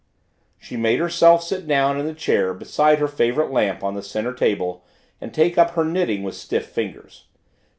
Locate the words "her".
2.97-3.07, 5.75-5.85